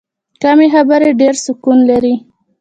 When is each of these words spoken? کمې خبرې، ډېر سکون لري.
کمې 0.41 0.67
خبرې، 0.73 1.09
ډېر 1.21 1.35
سکون 1.45 1.77
لري. 1.89 2.15